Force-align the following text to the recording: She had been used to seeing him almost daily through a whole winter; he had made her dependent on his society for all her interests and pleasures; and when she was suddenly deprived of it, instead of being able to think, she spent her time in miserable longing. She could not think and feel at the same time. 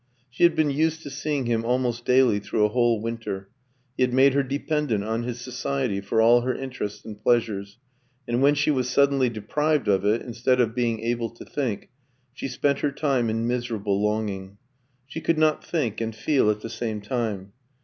She 0.31 0.41
had 0.41 0.55
been 0.55 0.71
used 0.71 1.03
to 1.03 1.11
seeing 1.11 1.45
him 1.45 1.63
almost 1.63 2.05
daily 2.05 2.39
through 2.39 2.65
a 2.65 2.69
whole 2.69 2.99
winter; 2.99 3.49
he 3.95 4.01
had 4.01 4.13
made 4.15 4.33
her 4.33 4.41
dependent 4.41 5.03
on 5.03 5.21
his 5.21 5.39
society 5.41 6.01
for 6.01 6.23
all 6.23 6.41
her 6.41 6.55
interests 6.55 7.05
and 7.05 7.21
pleasures; 7.21 7.77
and 8.27 8.41
when 8.41 8.55
she 8.55 8.71
was 8.71 8.89
suddenly 8.89 9.29
deprived 9.29 9.87
of 9.87 10.03
it, 10.03 10.23
instead 10.23 10.59
of 10.59 10.73
being 10.73 11.01
able 11.01 11.29
to 11.29 11.45
think, 11.45 11.89
she 12.33 12.47
spent 12.47 12.79
her 12.79 12.91
time 12.91 13.29
in 13.29 13.45
miserable 13.45 14.01
longing. 14.01 14.57
She 15.05 15.21
could 15.21 15.37
not 15.37 15.63
think 15.63 16.01
and 16.01 16.15
feel 16.15 16.49
at 16.49 16.61
the 16.61 16.69
same 16.71 16.99
time. 17.01 17.53